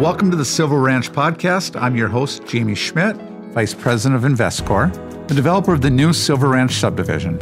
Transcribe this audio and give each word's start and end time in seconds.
Welcome 0.00 0.30
to 0.30 0.36
the 0.38 0.46
Silver 0.46 0.80
Ranch 0.80 1.12
podcast. 1.12 1.78
I'm 1.78 1.94
your 1.94 2.08
host, 2.08 2.46
Jamie 2.46 2.74
Schmidt, 2.74 3.16
Vice 3.52 3.74
President 3.74 4.24
of 4.24 4.32
Investcor, 4.32 4.90
the 5.28 5.34
developer 5.34 5.74
of 5.74 5.82
the 5.82 5.90
new 5.90 6.14
Silver 6.14 6.48
Ranch 6.48 6.72
subdivision. 6.72 7.38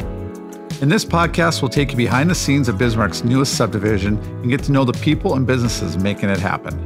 In 0.81 0.89
this 0.89 1.05
podcast, 1.05 1.61
we'll 1.61 1.69
take 1.69 1.91
you 1.91 1.95
behind 1.95 2.29
the 2.29 2.35
scenes 2.35 2.67
of 2.67 2.75
Bismarck's 2.75 3.23
newest 3.23 3.55
subdivision 3.55 4.17
and 4.17 4.49
get 4.49 4.61
to 4.63 4.73
know 4.73 4.83
the 4.83 4.91
people 4.91 5.35
and 5.35 5.47
businesses 5.47 5.95
making 5.95 6.27
it 6.27 6.39
happen. 6.39 6.77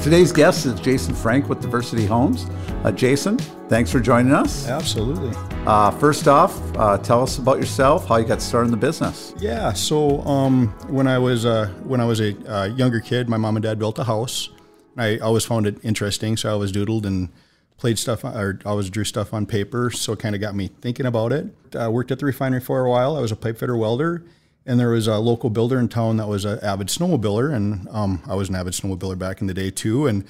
Today's 0.00 0.30
guest 0.30 0.64
is 0.64 0.78
Jason 0.80 1.12
Frank 1.12 1.48
with 1.48 1.60
Diversity 1.60 2.06
Homes. 2.06 2.46
Uh, 2.84 2.92
Jason, 2.92 3.36
thanks 3.68 3.90
for 3.90 3.98
joining 3.98 4.32
us. 4.32 4.68
Absolutely. 4.68 5.32
Uh, 5.66 5.90
first 5.90 6.28
off, 6.28 6.56
uh, 6.76 6.96
tell 6.98 7.20
us 7.22 7.38
about 7.38 7.58
yourself, 7.58 8.06
how 8.06 8.16
you 8.16 8.24
got 8.24 8.40
started 8.40 8.66
in 8.66 8.70
the 8.70 8.76
business. 8.76 9.34
Yeah. 9.38 9.72
So 9.72 10.20
um, 10.20 10.68
when 10.88 11.08
I 11.08 11.18
was 11.18 11.44
uh, 11.44 11.66
when 11.82 12.00
I 12.00 12.04
was 12.04 12.20
a 12.20 12.36
uh, 12.50 12.66
younger 12.66 13.00
kid, 13.00 13.28
my 13.28 13.36
mom 13.36 13.56
and 13.56 13.62
dad 13.62 13.78
built 13.80 13.98
a 13.98 14.04
house. 14.04 14.50
I 14.96 15.18
always 15.18 15.44
found 15.44 15.66
it 15.66 15.78
interesting, 15.82 16.36
so 16.36 16.48
I 16.48 16.52
always 16.52 16.72
doodled 16.72 17.04
and 17.04 17.28
played 17.76 17.98
stuff 17.98 18.24
or 18.24 18.60
always 18.64 18.90
drew 18.90 19.04
stuff 19.04 19.34
on 19.34 19.46
paper. 19.46 19.90
So 19.90 20.12
it 20.12 20.20
kind 20.20 20.34
of 20.34 20.40
got 20.40 20.54
me 20.54 20.68
thinking 20.80 21.06
about 21.06 21.32
it. 21.32 21.46
I 21.76 21.88
worked 21.88 22.12
at 22.12 22.20
the 22.20 22.26
refinery 22.26 22.60
for 22.60 22.84
a 22.84 22.90
while. 22.90 23.16
I 23.16 23.20
was 23.20 23.32
a 23.32 23.36
pipe 23.36 23.58
fitter 23.58 23.76
welder, 23.76 24.24
and 24.68 24.78
there 24.78 24.90
was 24.90 25.06
a 25.06 25.16
local 25.16 25.48
builder 25.48 25.78
in 25.78 25.88
town 25.88 26.18
that 26.18 26.28
was 26.28 26.44
an 26.44 26.60
avid 26.60 26.88
snowmobiler, 26.88 27.54
and 27.54 27.88
um, 27.88 28.22
I 28.28 28.34
was 28.34 28.50
an 28.50 28.54
avid 28.54 28.74
snowmobiler 28.74 29.18
back 29.18 29.40
in 29.40 29.46
the 29.46 29.54
day 29.54 29.70
too, 29.70 30.06
and 30.06 30.24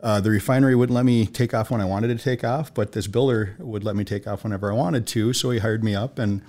uh, 0.00 0.20
the 0.20 0.30
refinery 0.30 0.76
wouldn't 0.76 0.94
let 0.94 1.04
me 1.04 1.26
take 1.26 1.52
off 1.52 1.72
when 1.72 1.80
I 1.80 1.84
wanted 1.84 2.16
to 2.16 2.24
take 2.24 2.44
off, 2.44 2.72
but 2.72 2.92
this 2.92 3.08
builder 3.08 3.56
would 3.58 3.82
let 3.82 3.96
me 3.96 4.04
take 4.04 4.28
off 4.28 4.44
whenever 4.44 4.70
I 4.70 4.76
wanted 4.76 5.08
to. 5.08 5.32
So 5.32 5.50
he 5.50 5.58
hired 5.58 5.82
me 5.82 5.96
up, 5.96 6.20
and 6.20 6.40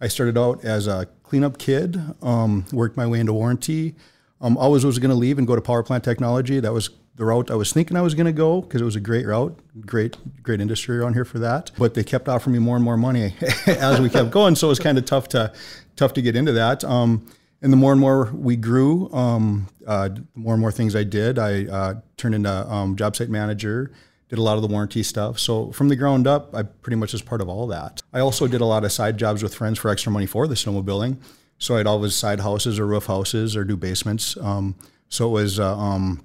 I 0.00 0.08
started 0.08 0.38
out 0.38 0.64
as 0.64 0.86
a 0.86 1.06
cleanup 1.22 1.58
kid, 1.58 2.00
um, 2.22 2.64
worked 2.72 2.96
my 2.96 3.06
way 3.06 3.20
into 3.20 3.34
warranty. 3.34 3.94
Um, 4.40 4.56
always 4.56 4.84
was 4.84 4.98
going 4.98 5.10
to 5.10 5.16
leave 5.16 5.36
and 5.36 5.46
go 5.46 5.54
to 5.54 5.62
power 5.62 5.82
plant 5.82 6.02
technology. 6.02 6.60
That 6.60 6.72
was 6.72 6.88
the 7.16 7.24
route 7.24 7.50
I 7.50 7.54
was 7.54 7.72
thinking 7.72 7.96
I 7.96 8.02
was 8.02 8.14
going 8.14 8.26
to 8.26 8.32
go 8.32 8.60
because 8.60 8.80
it 8.80 8.84
was 8.84 8.96
a 8.96 9.00
great 9.00 9.26
route, 9.26 9.58
great 9.80 10.16
great 10.42 10.60
industry 10.60 10.98
around 10.98 11.14
here 11.14 11.24
for 11.24 11.38
that. 11.40 11.70
But 11.76 11.94
they 11.94 12.04
kept 12.04 12.28
offering 12.28 12.52
me 12.52 12.58
more 12.58 12.76
and 12.76 12.84
more 12.84 12.96
money 12.96 13.34
as 13.66 14.00
we 14.00 14.10
kept 14.10 14.30
going, 14.30 14.54
so 14.54 14.68
it 14.68 14.70
was 14.70 14.78
kind 14.78 14.98
of 14.98 15.04
tough 15.04 15.28
to 15.28 15.52
tough 15.96 16.12
to 16.14 16.22
get 16.22 16.36
into 16.36 16.52
that. 16.52 16.84
Um, 16.84 17.26
and 17.62 17.72
the 17.72 17.76
more 17.76 17.92
and 17.92 18.00
more 18.00 18.30
we 18.32 18.54
grew, 18.56 19.10
um, 19.12 19.66
uh, 19.86 20.08
the 20.08 20.24
more 20.34 20.54
and 20.54 20.60
more 20.60 20.70
things 20.70 20.94
I 20.94 21.04
did. 21.04 21.38
I 21.38 21.64
uh, 21.64 21.94
turned 22.16 22.34
into 22.34 22.50
um, 22.50 22.96
job 22.96 23.16
site 23.16 23.30
manager, 23.30 23.90
did 24.28 24.38
a 24.38 24.42
lot 24.42 24.56
of 24.56 24.62
the 24.62 24.68
warranty 24.68 25.02
stuff. 25.02 25.38
So 25.38 25.72
from 25.72 25.88
the 25.88 25.96
ground 25.96 26.26
up, 26.26 26.54
I 26.54 26.64
pretty 26.64 26.96
much 26.96 27.12
was 27.12 27.22
part 27.22 27.40
of 27.40 27.48
all 27.48 27.66
that. 27.68 28.02
I 28.12 28.20
also 28.20 28.46
did 28.46 28.60
a 28.60 28.66
lot 28.66 28.84
of 28.84 28.92
side 28.92 29.16
jobs 29.16 29.42
with 29.42 29.54
friends 29.54 29.78
for 29.78 29.88
extra 29.88 30.12
money 30.12 30.26
for 30.26 30.46
the 30.46 30.54
snowmobiling. 30.54 31.16
So 31.58 31.76
I'd 31.76 31.86
always 31.86 32.14
side 32.14 32.40
houses 32.40 32.78
or 32.78 32.86
roof 32.86 33.06
houses 33.06 33.56
or 33.56 33.64
do 33.64 33.76
basements. 33.76 34.36
Um, 34.36 34.76
so 35.08 35.28
it 35.28 35.32
was 35.32 35.58
uh, 35.58 35.76
um, 35.76 36.22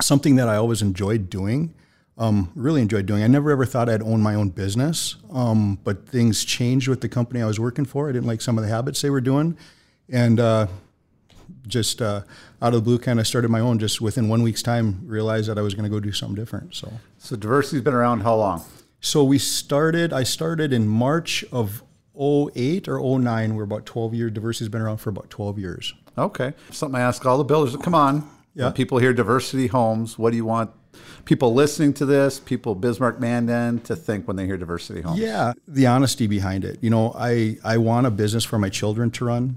something 0.00 0.36
that 0.36 0.48
I 0.48 0.56
always 0.56 0.82
enjoyed 0.82 1.28
doing. 1.28 1.74
Um, 2.18 2.52
really 2.54 2.82
enjoyed 2.82 3.06
doing. 3.06 3.22
I 3.22 3.26
never 3.26 3.50
ever 3.50 3.64
thought 3.64 3.88
I'd 3.88 4.02
own 4.02 4.20
my 4.20 4.34
own 4.34 4.50
business, 4.50 5.16
um, 5.32 5.78
but 5.82 6.06
things 6.06 6.44
changed 6.44 6.86
with 6.86 7.00
the 7.00 7.08
company 7.08 7.40
I 7.40 7.46
was 7.46 7.58
working 7.58 7.86
for. 7.86 8.08
I 8.08 8.12
didn't 8.12 8.26
like 8.26 8.42
some 8.42 8.58
of 8.58 8.64
the 8.64 8.70
habits 8.70 9.00
they 9.00 9.10
were 9.10 9.22
doing 9.22 9.56
and 10.08 10.38
uh, 10.38 10.66
just 11.66 12.02
uh, 12.02 12.22
out 12.60 12.74
of 12.74 12.74
the 12.74 12.80
blue, 12.80 12.98
kind 12.98 13.18
of 13.18 13.26
started 13.26 13.50
my 13.50 13.60
own. 13.60 13.78
Just 13.78 14.00
within 14.00 14.28
one 14.28 14.42
week's 14.42 14.62
time, 14.62 15.00
realized 15.06 15.48
that 15.48 15.58
I 15.58 15.62
was 15.62 15.74
going 15.74 15.84
to 15.84 15.90
go 15.90 16.00
do 16.00 16.12
something 16.12 16.36
different. 16.36 16.74
So, 16.74 16.92
so 17.18 17.36
diversity's 17.36 17.82
been 17.82 17.94
around 17.94 18.20
how 18.20 18.36
long? 18.36 18.64
So 19.00 19.24
we 19.24 19.38
started. 19.38 20.12
I 20.12 20.22
started 20.22 20.72
in 20.72 20.86
March 20.86 21.44
of 21.50 21.82
08 22.16 22.88
or 22.88 23.18
09. 23.18 23.54
We're 23.54 23.64
about 23.64 23.86
12 23.86 24.14
years. 24.14 24.32
Diversity's 24.32 24.68
been 24.68 24.82
around 24.82 24.98
for 24.98 25.10
about 25.10 25.30
12 25.30 25.58
years. 25.58 25.94
Okay, 26.16 26.52
something 26.70 27.00
I 27.00 27.04
ask 27.04 27.24
all 27.24 27.38
the 27.38 27.44
builders. 27.44 27.74
Come 27.76 27.94
on, 27.94 28.28
yeah. 28.54 28.64
When 28.64 28.72
people 28.72 28.98
hear 28.98 29.12
diversity 29.12 29.66
homes, 29.66 30.18
what 30.18 30.30
do 30.30 30.36
you 30.36 30.44
want 30.44 30.70
people 31.24 31.54
listening 31.54 31.94
to 31.94 32.06
this, 32.06 32.38
people 32.38 32.74
Bismarck 32.74 33.18
Mandan, 33.18 33.80
to 33.80 33.96
think 33.96 34.26
when 34.26 34.36
they 34.36 34.46
hear 34.46 34.56
diversity 34.56 35.00
homes? 35.00 35.18
Yeah, 35.18 35.52
the 35.66 35.86
honesty 35.86 36.26
behind 36.26 36.64
it. 36.64 36.78
You 36.82 36.90
know, 36.90 37.14
I 37.16 37.56
I 37.64 37.78
want 37.78 38.06
a 38.06 38.10
business 38.10 38.44
for 38.44 38.58
my 38.58 38.68
children 38.68 39.10
to 39.12 39.24
run 39.24 39.56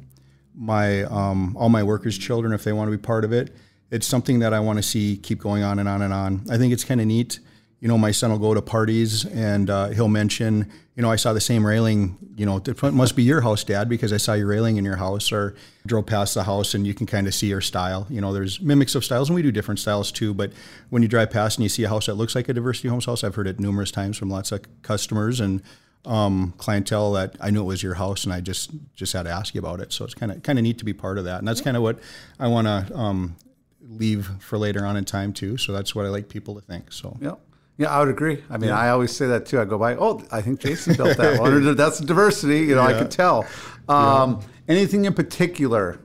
my 0.57 1.03
um, 1.03 1.55
all 1.57 1.69
my 1.69 1.83
workers' 1.83 2.17
children 2.17 2.53
if 2.53 2.63
they 2.63 2.73
want 2.73 2.89
to 2.89 2.97
be 2.97 3.01
part 3.01 3.25
of 3.25 3.33
it. 3.33 3.55
It's 3.91 4.07
something 4.07 4.39
that 4.39 4.53
I 4.53 4.59
want 4.59 4.77
to 4.77 4.83
see 4.83 5.17
keep 5.17 5.39
going 5.39 5.63
on 5.63 5.79
and 5.79 5.87
on 5.87 6.01
and 6.01 6.13
on. 6.13 6.45
I 6.49 6.57
think 6.57 6.73
it's 6.73 6.83
kind 6.83 7.01
of 7.01 7.07
neat. 7.07 7.39
You 7.79 7.87
know, 7.87 7.97
my 7.97 8.11
son 8.11 8.31
will 8.31 8.39
go 8.39 8.53
to 8.53 8.61
parties 8.61 9.25
and 9.25 9.69
uh, 9.69 9.89
he'll 9.89 10.07
mention, 10.07 10.71
you 10.95 11.03
know, 11.03 11.11
I 11.11 11.17
saw 11.17 11.33
the 11.33 11.41
same 11.41 11.65
railing. 11.65 12.17
You 12.35 12.45
know, 12.45 12.57
it 12.57 12.81
must 12.81 13.15
be 13.15 13.23
your 13.23 13.41
house, 13.41 13.63
Dad, 13.63 13.89
because 13.89 14.11
I 14.11 14.17
saw 14.17 14.33
your 14.33 14.47
railing 14.47 14.77
in 14.77 14.85
your 14.85 14.95
house. 14.95 15.31
Or 15.31 15.55
drove 15.85 16.05
past 16.05 16.33
the 16.33 16.43
house 16.43 16.73
and 16.73 16.85
you 16.87 16.93
can 16.93 17.05
kind 17.05 17.27
of 17.27 17.33
see 17.33 17.47
your 17.47 17.61
style. 17.61 18.07
You 18.09 18.21
know, 18.21 18.33
there's 18.33 18.59
mimics 18.59 18.95
of 18.95 19.05
styles, 19.05 19.29
and 19.29 19.35
we 19.35 19.41
do 19.41 19.51
different 19.51 19.79
styles 19.79 20.11
too. 20.11 20.33
But 20.33 20.51
when 20.89 21.01
you 21.01 21.07
drive 21.07 21.31
past 21.31 21.57
and 21.57 21.63
you 21.63 21.69
see 21.69 21.83
a 21.83 21.89
house 21.89 22.07
that 22.07 22.15
looks 22.15 22.35
like 22.35 22.49
a 22.49 22.53
diversity 22.53 22.87
homes 22.87 23.05
house, 23.05 23.23
I've 23.23 23.35
heard 23.35 23.47
it 23.47 23.59
numerous 23.59 23.91
times 23.91 24.17
from 24.17 24.29
lots 24.29 24.51
of 24.51 24.61
customers 24.81 25.39
and 25.39 25.61
um, 26.05 26.53
clientele 26.57 27.13
that 27.13 27.35
I 27.39 27.49
knew 27.49 27.61
it 27.61 27.65
was 27.65 27.81
your 27.81 27.95
house, 27.95 28.23
and 28.25 28.33
I 28.33 28.39
just 28.41 28.71
just 28.95 29.13
had 29.13 29.23
to 29.23 29.31
ask 29.31 29.55
you 29.55 29.59
about 29.59 29.79
it. 29.79 29.91
So 29.91 30.05
it's 30.05 30.13
kind 30.13 30.31
of 30.31 30.43
kind 30.43 30.59
of 30.59 30.63
neat 30.63 30.77
to 30.79 30.85
be 30.85 30.93
part 30.93 31.17
of 31.17 31.25
that, 31.25 31.39
and 31.39 31.47
that's 31.47 31.61
kind 31.61 31.75
of 31.75 31.83
what 31.83 31.99
I 32.39 32.47
want 32.47 32.67
to 32.67 32.95
um, 32.95 33.35
leave 33.81 34.29
for 34.39 34.57
later 34.57 34.85
on 34.85 34.97
in 34.97 35.05
time 35.05 35.33
too. 35.33 35.57
So 35.57 35.71
that's 35.73 35.95
what 35.95 36.05
I 36.05 36.09
like 36.09 36.29
people 36.29 36.55
to 36.55 36.61
think. 36.61 36.91
So 36.91 37.17
yeah. 37.19 37.35
Yeah, 37.77 37.89
I 37.89 37.99
would 37.99 38.09
agree. 38.09 38.41
I 38.49 38.57
mean, 38.57 38.69
yeah. 38.69 38.79
I 38.79 38.89
always 38.89 39.13
say 39.15 39.27
that 39.27 39.45
too. 39.45 39.59
I 39.59 39.65
go 39.65 39.77
by, 39.77 39.95
oh, 39.95 40.21
I 40.31 40.41
think 40.41 40.61
Jason 40.61 40.95
built 40.95 41.17
that 41.17 41.39
one. 41.41 41.75
That's 41.75 41.99
diversity. 41.99 42.59
You 42.59 42.75
know, 42.75 42.87
yeah. 42.87 42.95
I 42.95 42.99
could 42.99 43.11
tell. 43.11 43.45
Um, 43.89 44.39
yeah. 44.39 44.47
Anything 44.67 45.05
in 45.05 45.13
particular 45.13 45.99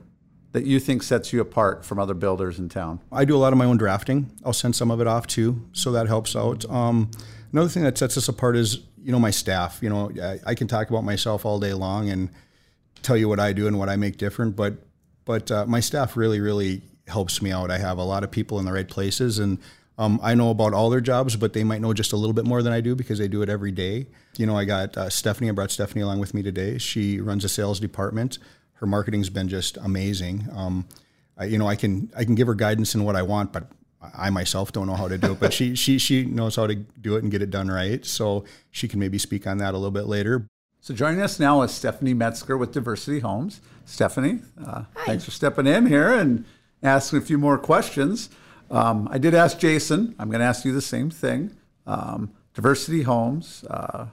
that 0.51 0.65
you 0.65 0.79
think 0.79 1.01
sets 1.03 1.31
you 1.31 1.39
apart 1.39 1.85
from 1.85 1.97
other 1.97 2.13
builders 2.13 2.59
in 2.59 2.69
town? 2.69 2.99
I 3.11 3.25
do 3.25 3.35
a 3.35 3.39
lot 3.39 3.53
of 3.53 3.57
my 3.57 3.65
own 3.65 3.77
drafting. 3.77 4.31
I'll 4.45 4.53
send 4.53 4.75
some 4.75 4.91
of 4.91 4.99
it 4.99 5.07
off 5.07 5.27
too, 5.27 5.61
so 5.71 5.91
that 5.93 6.07
helps 6.07 6.35
out. 6.35 6.69
Um, 6.69 7.09
another 7.53 7.69
thing 7.69 7.83
that 7.83 7.97
sets 7.97 8.17
us 8.17 8.27
apart 8.27 8.57
is 8.57 8.79
you 9.01 9.11
know 9.11 9.19
my 9.19 9.31
staff. 9.31 9.79
You 9.81 9.89
know, 9.89 10.11
I, 10.21 10.39
I, 10.45 10.55
can 10.55 10.67
talk 10.67 10.89
about 10.89 11.03
myself 11.03 11.45
all 11.45 11.59
day 11.59 11.73
long 11.73 12.09
and 12.09 12.29
tell 13.01 13.17
you 13.17 13.27
what 13.27 13.39
I 13.39 13.53
do 13.53 13.67
and 13.67 13.79
what 13.79 13.89
I 13.89 13.95
make 13.95 14.17
different, 14.17 14.55
but 14.55 14.75
but 15.25 15.49
uh, 15.49 15.65
my 15.65 15.79
staff 15.79 16.17
really 16.17 16.39
really 16.39 16.81
helps 17.07 17.41
me 17.41 17.51
out. 17.51 17.71
I 17.71 17.77
have 17.77 17.97
a 17.97 18.03
lot 18.03 18.23
of 18.23 18.31
people 18.31 18.59
in 18.59 18.65
the 18.65 18.73
right 18.73 18.87
places, 18.87 19.39
and 19.39 19.57
um, 19.97 20.19
I 20.23 20.35
know 20.35 20.49
about 20.49 20.73
all 20.73 20.89
their 20.89 21.01
jobs, 21.01 21.35
but 21.35 21.53
they 21.53 21.63
might 21.63 21.81
know 21.81 21.93
just 21.93 22.13
a 22.13 22.17
little 22.17 22.33
bit 22.33 22.45
more 22.45 22.63
than 22.63 22.73
I 22.73 22.81
do 22.81 22.95
because 22.95 23.19
they 23.19 23.27
do 23.27 23.41
it 23.41 23.49
every 23.49 23.71
day. 23.71 24.07
You 24.37 24.45
know, 24.45 24.57
I 24.57 24.65
got 24.65 24.97
uh, 24.97 25.09
Stephanie. 25.09 25.49
I 25.49 25.51
brought 25.51 25.71
Stephanie 25.71 26.01
along 26.01 26.19
with 26.19 26.33
me 26.33 26.41
today. 26.41 26.77
She 26.77 27.19
runs 27.19 27.43
a 27.43 27.49
sales 27.49 27.79
department. 27.79 28.39
Her 28.75 28.87
marketing's 28.87 29.29
been 29.29 29.47
just 29.47 29.77
amazing. 29.77 30.47
Um, 30.55 30.87
I, 31.37 31.45
you 31.45 31.57
know, 31.57 31.67
I 31.67 31.75
can 31.75 32.11
I 32.15 32.23
can 32.23 32.35
give 32.35 32.47
her 32.47 32.55
guidance 32.55 32.95
in 32.95 33.03
what 33.03 33.15
I 33.15 33.21
want, 33.21 33.53
but 33.53 33.71
I 34.17 34.29
myself 34.29 34.71
don't 34.71 34.87
know 34.87 34.95
how 34.95 35.07
to 35.07 35.17
do 35.17 35.33
it, 35.33 35.39
but 35.39 35.53
she 35.53 35.75
she 35.83 35.97
she 35.97 36.25
knows 36.25 36.55
how 36.55 36.67
to 36.67 36.75
do 36.75 37.15
it 37.15 37.23
and 37.23 37.31
get 37.31 37.41
it 37.41 37.51
done 37.51 37.69
right. 37.69 38.03
So 38.05 38.45
she 38.71 38.87
can 38.87 38.99
maybe 38.99 39.17
speak 39.17 39.45
on 39.45 39.57
that 39.59 39.73
a 39.73 39.77
little 39.77 39.91
bit 39.91 40.07
later. 40.07 40.47
So 40.79 40.95
joining 40.95 41.21
us 41.21 41.39
now 41.39 41.61
is 41.61 41.71
Stephanie 41.71 42.15
Metzger 42.15 42.57
with 42.57 42.71
Diversity 42.71 43.19
Homes. 43.19 43.61
Stephanie, 43.85 44.39
uh, 44.65 44.85
thanks 45.05 45.23
for 45.23 45.31
stepping 45.31 45.67
in 45.67 45.85
here 45.85 46.11
and 46.11 46.43
asking 46.81 47.19
a 47.19 47.21
few 47.21 47.37
more 47.37 47.59
questions. 47.59 48.29
Um, 48.71 49.07
I 49.11 49.17
did 49.17 49.33
ask 49.33 49.59
Jason. 49.59 50.15
I'm 50.17 50.29
going 50.29 50.39
to 50.39 50.45
ask 50.45 50.65
you 50.65 50.73
the 50.73 50.81
same 50.81 51.09
thing. 51.09 51.55
Um, 51.85 52.31
diversity 52.53 53.03
Homes. 53.03 53.63
Uh, 53.69 54.07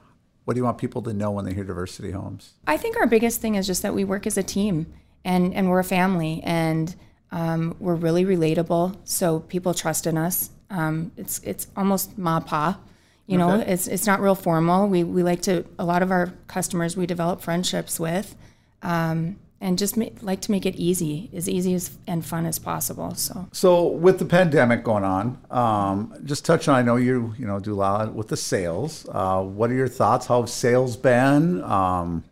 what 0.44 0.54
do 0.54 0.60
you 0.60 0.64
want 0.64 0.78
people 0.78 1.02
to 1.02 1.12
know 1.12 1.30
when 1.30 1.44
they 1.44 1.52
hear 1.52 1.64
Diversity 1.64 2.10
Homes? 2.10 2.54
I 2.66 2.78
think 2.78 2.96
our 2.96 3.06
biggest 3.06 3.41
thing 3.42 3.56
is 3.56 3.66
just 3.66 3.82
that 3.82 3.94
we 3.94 4.02
work 4.04 4.26
as 4.26 4.38
a 4.38 4.42
team 4.42 4.86
and 5.22 5.54
and 5.54 5.69
we're 5.69 5.80
a 5.80 5.84
family 5.84 6.41
and 6.42 6.94
um, 7.30 7.76
we're 7.78 7.94
really 7.94 8.24
relatable, 8.24 8.96
so 9.04 9.41
people 9.41 9.74
trust 9.74 10.06
in 10.06 10.16
us. 10.16 10.50
Um, 10.70 11.12
it's 11.19 11.40
it's 11.44 11.66
almost 11.76 12.16
ma 12.16 12.40
pa, 12.40 12.78
you 13.26 13.36
know. 13.36 13.60
Okay. 13.60 13.72
It's 13.72 13.86
it's 13.86 14.06
not 14.06 14.20
real 14.20 14.34
formal. 14.34 14.88
We 14.88 15.04
we 15.04 15.22
like 15.22 15.42
to 15.42 15.66
a 15.78 15.84
lot 15.84 16.02
of 16.02 16.10
our 16.10 16.32
customers 16.46 16.96
we 16.96 17.06
develop 17.06 17.42
friendships 17.42 18.00
with, 18.00 18.34
um, 18.82 19.38
and 19.60 19.76
just 19.76 19.96
ma- 19.96 20.06
like 20.22 20.40
to 20.43 20.50
make 20.50 20.64
it 20.64 20.76
easy, 20.76 21.31
as 21.34 21.49
easy 21.49 21.75
as 21.75 21.90
and 22.06 22.25
fun 22.25 22.46
as 22.46 22.58
possible. 22.58 23.14
So 23.14 23.49
so 23.52 23.87
with 23.87 24.19
the 24.19 24.25
pandemic 24.25 24.84
going 24.84 25.05
on, 25.05 25.38
um, 25.50 26.14
just 26.25 26.44
touch 26.44 26.69
on. 26.69 26.76
I 26.76 26.82
know 26.82 26.96
you 26.96 27.34
you 27.38 27.46
know 27.46 27.58
do 27.58 27.75
a 27.75 27.76
lot 27.76 28.14
with 28.14 28.28
the 28.28 28.37
sales. 28.37 29.06
Uh, 29.10 29.43
what 29.43 29.70
are 29.70 29.75
your 29.75 29.88
thoughts? 29.88 30.26
How 30.26 30.40
have 30.40 30.50
sales 30.50 30.96
been? 30.96 31.62
Um, 31.64 32.25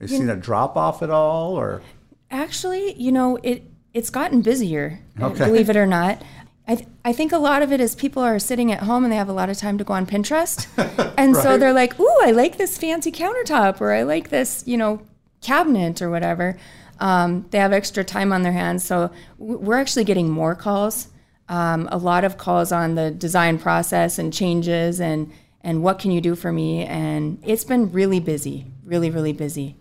have 0.00 0.10
you, 0.10 0.16
you 0.16 0.22
seen 0.22 0.30
a 0.30 0.36
drop 0.36 0.76
off 0.76 1.02
at 1.02 1.10
all, 1.10 1.54
or 1.54 1.82
actually, 2.30 2.94
you 3.00 3.12
know 3.12 3.38
it 3.42 3.64
it's 3.92 4.10
gotten 4.10 4.42
busier, 4.42 5.00
okay. 5.20 5.46
believe 5.46 5.70
it 5.70 5.76
or 5.76 5.86
not. 6.00 6.22
I, 6.66 6.76
th- 6.76 6.88
I 7.04 7.12
think 7.12 7.30
a 7.32 7.38
lot 7.38 7.60
of 7.60 7.72
it 7.72 7.80
is 7.80 7.94
people 7.94 8.22
are 8.22 8.38
sitting 8.38 8.72
at 8.72 8.80
home 8.84 9.04
and 9.04 9.12
they 9.12 9.18
have 9.18 9.28
a 9.28 9.34
lot 9.34 9.50
of 9.50 9.58
time 9.58 9.76
to 9.76 9.84
go 9.84 9.92
on 9.92 10.06
Pinterest. 10.06 10.66
and 11.18 11.34
right. 11.34 11.42
so 11.42 11.58
they're 11.58 11.74
like, 11.74 12.00
ooh, 12.00 12.18
I 12.22 12.30
like 12.30 12.56
this 12.56 12.78
fancy 12.78 13.12
countertop 13.12 13.82
or 13.82 13.92
I 13.92 14.02
like 14.02 14.30
this, 14.30 14.64
you 14.66 14.78
know, 14.78 15.02
cabinet 15.44 16.02
or 16.02 16.10
whatever. 16.10 16.56
Um, 17.00 17.46
they 17.50 17.58
have 17.58 17.72
extra 17.72 18.04
time 18.04 18.32
on 18.32 18.42
their 18.42 18.52
hands. 18.52 18.84
So 18.84 19.10
we're 19.38 19.78
actually 19.78 20.04
getting 20.04 20.30
more 20.30 20.54
calls, 20.54 21.08
um, 21.48 21.88
a 21.92 21.98
lot 21.98 22.24
of 22.24 22.38
calls 22.38 22.72
on 22.72 22.94
the 22.94 23.10
design 23.10 23.58
process 23.58 24.18
and 24.18 24.32
changes 24.32 25.00
and, 25.00 25.32
and 25.62 25.82
what 25.82 25.98
can 25.98 26.10
you 26.10 26.20
do 26.20 26.34
for 26.34 26.52
me? 26.52 26.84
And 26.84 27.42
it's 27.44 27.64
been 27.64 27.90
really 27.90 28.20
busy, 28.20 28.66
really, 28.84 29.10
really 29.10 29.32
busy. 29.32 29.76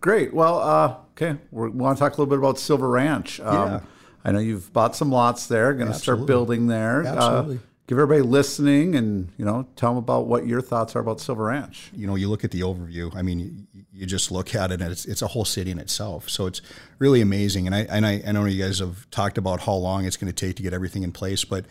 Great. 0.00 0.32
Well, 0.32 0.60
uh, 0.60 0.96
okay, 1.12 1.38
We're, 1.50 1.70
we 1.70 1.78
want 1.78 1.98
to 1.98 2.00
talk 2.00 2.12
a 2.12 2.20
little 2.20 2.26
bit 2.26 2.38
about 2.38 2.58
Silver 2.58 2.88
Ranch. 2.88 3.40
Um, 3.40 3.54
yeah. 3.54 3.80
I 4.24 4.32
know 4.32 4.38
you've 4.38 4.72
bought 4.72 4.96
some 4.96 5.10
lots 5.10 5.46
there. 5.46 5.74
Going 5.74 5.92
to 5.92 5.98
start 5.98 6.24
building 6.26 6.66
there. 6.66 7.04
Uh, 7.04 7.14
Absolutely. 7.14 7.56
Uh, 7.56 7.60
give 7.86 7.98
everybody 7.98 8.22
listening 8.22 8.94
and 8.94 9.30
you 9.36 9.44
know 9.44 9.66
tell 9.76 9.90
them 9.90 9.98
about 9.98 10.26
what 10.26 10.46
your 10.46 10.60
thoughts 10.62 10.96
are 10.96 11.00
about 11.00 11.20
Silver 11.20 11.44
Ranch. 11.44 11.90
You 11.94 12.06
know, 12.06 12.14
you 12.14 12.28
look 12.28 12.44
at 12.44 12.50
the 12.50 12.60
overview. 12.60 13.14
I 13.14 13.22
mean, 13.22 13.40
you, 13.40 13.73
you 13.94 14.06
just 14.06 14.32
look 14.32 14.54
at 14.54 14.72
it 14.72 14.80
and 14.80 14.90
it's, 14.90 15.04
it's 15.04 15.22
a 15.22 15.28
whole 15.28 15.44
city 15.44 15.70
in 15.70 15.78
itself. 15.78 16.28
So 16.28 16.46
it's 16.46 16.60
really 16.98 17.20
amazing. 17.20 17.66
And 17.66 17.74
I 17.74 17.80
and 17.82 18.04
I, 18.04 18.22
I 18.26 18.32
know 18.32 18.44
you 18.44 18.62
guys 18.62 18.80
have 18.80 19.08
talked 19.10 19.38
about 19.38 19.60
how 19.60 19.74
long 19.74 20.04
it's 20.04 20.16
going 20.16 20.32
to 20.32 20.46
take 20.46 20.56
to 20.56 20.62
get 20.62 20.74
everything 20.74 21.04
in 21.04 21.12
place, 21.12 21.44
but 21.44 21.64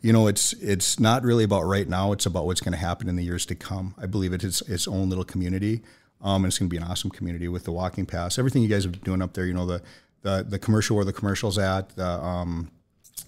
you 0.00 0.12
know, 0.12 0.26
it's 0.26 0.52
it's 0.54 0.98
not 0.98 1.22
really 1.22 1.44
about 1.44 1.62
right 1.62 1.88
now. 1.88 2.12
It's 2.12 2.26
about 2.26 2.46
what's 2.46 2.60
going 2.60 2.72
to 2.72 2.78
happen 2.78 3.08
in 3.08 3.16
the 3.16 3.24
years 3.24 3.44
to 3.46 3.54
come. 3.54 3.94
I 3.98 4.06
believe 4.06 4.32
it 4.32 4.42
is 4.42 4.62
its 4.62 4.88
own 4.88 5.08
little 5.08 5.24
community. 5.24 5.82
Um, 6.22 6.44
and 6.44 6.46
it's 6.46 6.58
going 6.58 6.70
to 6.70 6.74
be 6.74 6.78
an 6.78 6.88
awesome 6.88 7.10
community 7.10 7.46
with 7.46 7.64
the 7.64 7.72
walking 7.72 8.06
pass. 8.06 8.38
Everything 8.38 8.62
you 8.62 8.68
guys 8.68 8.86
are 8.86 8.90
doing 8.90 9.20
up 9.20 9.34
there, 9.34 9.44
you 9.44 9.54
know, 9.54 9.66
the 9.66 9.82
the, 10.22 10.44
the 10.48 10.58
commercial 10.58 10.96
where 10.96 11.04
the 11.04 11.12
commercial's 11.12 11.58
at, 11.58 11.90
the 11.90 12.06
um, 12.06 12.70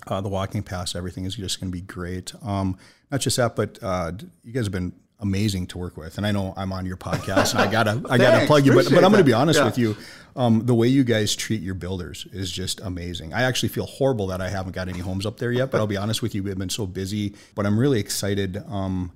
uh, 0.06 0.20
the 0.20 0.28
walking 0.28 0.62
pass, 0.62 0.96
everything 0.96 1.24
is 1.24 1.34
just 1.34 1.60
going 1.60 1.70
to 1.70 1.76
be 1.76 1.82
great. 1.82 2.32
Um, 2.42 2.78
not 3.10 3.20
just 3.20 3.36
that, 3.36 3.56
but 3.56 3.78
uh, 3.82 4.12
you 4.42 4.52
guys 4.52 4.64
have 4.64 4.72
been 4.72 4.92
amazing 5.20 5.66
to 5.68 5.78
work 5.78 5.96
with. 5.96 6.16
And 6.16 6.26
I 6.26 6.32
know 6.32 6.54
I'm 6.56 6.72
on 6.72 6.86
your 6.86 6.96
podcast, 6.96 7.52
and 7.52 7.60
I 7.60 7.70
gotta 7.70 8.02
I 8.10 8.18
gotta 8.18 8.46
plug 8.46 8.66
you, 8.66 8.72
but 8.72 8.86
but 8.90 9.04
I'm 9.04 9.10
going 9.10 9.22
to 9.22 9.24
be 9.24 9.32
honest 9.32 9.58
yeah. 9.58 9.66
with 9.66 9.78
you. 9.78 9.96
Um, 10.36 10.66
the 10.66 10.74
way 10.74 10.86
you 10.86 11.02
guys 11.02 11.34
treat 11.34 11.62
your 11.62 11.74
builders 11.74 12.26
is 12.32 12.50
just 12.52 12.80
amazing. 12.80 13.34
I 13.34 13.42
actually 13.42 13.70
feel 13.70 13.86
horrible 13.86 14.28
that 14.28 14.40
I 14.40 14.48
haven't 14.48 14.72
got 14.72 14.88
any 14.88 15.00
homes 15.00 15.26
up 15.26 15.38
there 15.38 15.50
yet, 15.50 15.70
but 15.70 15.78
I'll 15.78 15.88
be 15.88 15.96
honest 16.04 16.22
with 16.22 16.34
you, 16.34 16.42
we've 16.42 16.56
been 16.56 16.68
so 16.68 16.86
busy. 16.86 17.34
But 17.54 17.66
I'm 17.66 17.78
really 17.78 18.00
excited. 18.00 18.62
Um, 18.68 19.12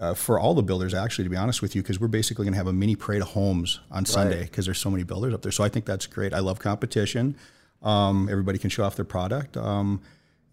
uh, 0.00 0.12
for 0.12 0.40
all 0.40 0.54
the 0.54 0.62
builders, 0.62 0.92
actually, 0.92 1.22
to 1.22 1.30
be 1.30 1.36
honest 1.36 1.62
with 1.62 1.76
you, 1.76 1.80
because 1.80 2.00
we're 2.00 2.08
basically 2.08 2.44
going 2.44 2.52
to 2.52 2.58
have 2.58 2.66
a 2.66 2.72
mini 2.72 2.96
parade 2.96 3.22
of 3.22 3.28
homes 3.28 3.78
on 3.92 4.04
Sunday 4.04 4.42
because 4.42 4.64
there's 4.64 4.80
so 4.80 4.90
many 4.90 5.04
builders 5.04 5.32
up 5.32 5.42
there. 5.42 5.52
So 5.52 5.62
I 5.62 5.68
think 5.68 5.84
that's 5.84 6.08
great. 6.08 6.34
I 6.34 6.40
love 6.40 6.58
competition. 6.58 7.36
Um, 7.80 8.28
everybody 8.28 8.58
can 8.58 8.70
show 8.70 8.82
off 8.82 8.96
their 8.96 9.04
product. 9.04 9.56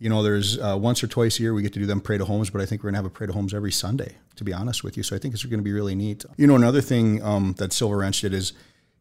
You 0.02 0.10
know, 0.10 0.24
there's 0.24 0.58
uh, 0.58 0.76
once 0.80 1.04
or 1.04 1.08
twice 1.08 1.38
a 1.38 1.44
year 1.44 1.54
we 1.54 1.62
get 1.62 1.74
to 1.74 1.80
do 1.80 1.86
them 1.86 2.02
parade 2.02 2.22
of 2.22 2.28
homes, 2.28 2.50
but 2.50 2.60
I 2.60 2.66
think 2.66 2.82
we're 2.82 2.90
gonna 2.90 2.98
have 2.98 3.06
a 3.06 3.12
parade 3.12 3.30
of 3.30 3.36
homes 3.36 3.54
every 3.54 3.72
Sunday, 3.72 4.16
to 4.36 4.44
be 4.44 4.52
honest 4.52 4.84
with 4.84 4.98
you. 4.98 5.04
So 5.04 5.16
I 5.16 5.20
think 5.20 5.36
it's 5.36 5.46
gonna 5.46 5.62
be 5.62 5.74
really 5.74 5.94
neat. 5.94 6.26
You 6.38 6.48
know, 6.48 6.56
another 6.56 6.82
thing 6.82 7.22
um, 7.22 7.54
that 7.60 7.72
Silver 7.72 7.98
Ranch 7.98 8.22
did 8.22 8.34
is, 8.34 8.54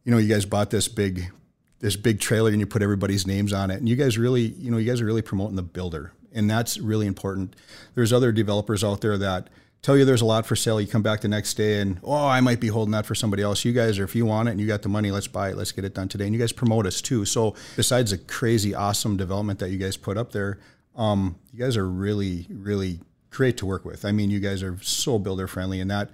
you 0.03 0.11
know, 0.11 0.19
you 0.19 0.31
guys 0.31 0.45
bought 0.45 0.69
this 0.69 0.87
big, 0.87 1.31
this 1.79 1.95
big 1.95 2.19
trailer 2.19 2.51
and 2.51 2.59
you 2.59 2.67
put 2.67 2.83
everybody's 2.83 3.25
names 3.25 3.51
on 3.51 3.71
it, 3.71 3.79
and 3.79 3.89
you 3.89 3.95
guys 3.95 4.19
really, 4.19 4.41
you 4.43 4.69
know, 4.69 4.77
you 4.77 4.85
guys 4.85 5.01
are 5.01 5.05
really 5.05 5.23
promoting 5.23 5.55
the 5.55 5.63
builder, 5.63 6.13
and 6.33 6.47
that's 6.47 6.77
really 6.77 7.07
important. 7.07 7.55
There's 7.95 8.13
other 8.13 8.31
developers 8.31 8.83
out 8.83 9.01
there 9.01 9.17
that 9.17 9.49
tell 9.81 9.97
you 9.97 10.05
there's 10.05 10.21
a 10.21 10.25
lot 10.25 10.45
for 10.45 10.55
sale. 10.55 10.79
You 10.79 10.85
come 10.85 11.01
back 11.01 11.21
the 11.21 11.27
next 11.27 11.55
day 11.55 11.81
and 11.81 11.99
oh, 12.03 12.27
I 12.27 12.41
might 12.41 12.59
be 12.59 12.67
holding 12.67 12.91
that 12.91 13.07
for 13.07 13.15
somebody 13.15 13.41
else. 13.41 13.65
You 13.65 13.73
guys 13.73 13.97
are 13.97 14.03
if 14.03 14.15
you 14.15 14.27
want 14.27 14.49
it 14.49 14.51
and 14.51 14.61
you 14.61 14.67
got 14.67 14.83
the 14.83 14.89
money, 14.89 15.09
let's 15.09 15.25
buy 15.25 15.49
it. 15.49 15.57
Let's 15.57 15.71
get 15.71 15.83
it 15.83 15.95
done 15.95 16.07
today. 16.07 16.25
And 16.25 16.35
you 16.35 16.39
guys 16.39 16.51
promote 16.51 16.85
us 16.85 17.01
too. 17.01 17.25
So 17.25 17.55
besides 17.75 18.11
the 18.11 18.19
crazy 18.19 18.75
awesome 18.75 19.17
development 19.17 19.57
that 19.57 19.71
you 19.71 19.79
guys 19.79 19.97
put 19.97 20.17
up 20.17 20.33
there, 20.33 20.59
um, 20.95 21.37
you 21.53 21.59
guys 21.59 21.77
are 21.77 21.87
really, 21.87 22.47
really 22.49 22.99
great 23.29 23.57
to 23.57 23.65
work 23.65 23.85
with. 23.85 24.05
I 24.05 24.11
mean, 24.11 24.29
you 24.29 24.39
guys 24.39 24.63
are 24.63 24.77
so 24.81 25.17
builder 25.19 25.47
friendly, 25.47 25.79
and 25.79 25.89
that 25.91 26.09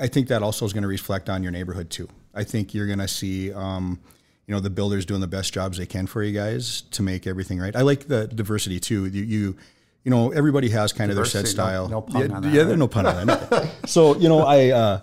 I 0.00 0.06
think 0.06 0.28
that 0.28 0.42
also 0.42 0.64
is 0.64 0.72
going 0.72 0.82
to 0.82 0.88
reflect 0.88 1.28
on 1.28 1.42
your 1.42 1.52
neighborhood 1.52 1.90
too. 1.90 2.08
I 2.34 2.44
think 2.44 2.74
you're 2.74 2.86
going 2.86 3.00
to 3.00 3.08
see, 3.08 3.52
um, 3.52 4.00
you 4.46 4.54
know, 4.54 4.60
the 4.60 4.70
builders 4.70 5.04
doing 5.04 5.20
the 5.20 5.26
best 5.26 5.52
jobs 5.52 5.78
they 5.78 5.86
can 5.86 6.06
for 6.06 6.22
you 6.22 6.32
guys 6.32 6.82
to 6.92 7.02
make 7.02 7.26
everything 7.26 7.58
right. 7.58 7.74
I 7.74 7.82
like 7.82 8.06
the 8.06 8.28
diversity 8.28 8.78
too. 8.78 9.06
You, 9.06 9.22
you, 9.24 9.56
you 10.04 10.10
know, 10.10 10.30
everybody 10.30 10.70
has 10.70 10.92
kind 10.92 11.10
diversity, 11.10 11.38
of 11.38 11.44
their 11.44 11.50
set 11.50 11.52
style. 11.52 11.88
No, 11.88 11.96
no 11.96 12.02
pun 12.02 12.28
yeah, 12.28 12.36
on 12.36 12.42
that. 12.42 12.52
Yeah, 12.52 12.64
there's 12.64 12.78
no 12.78 12.88
pun 12.88 13.06
on 13.06 13.26
that. 13.26 13.70
so 13.86 14.16
you 14.16 14.28
know, 14.28 14.40
I. 14.40 14.70
Uh, 14.70 15.00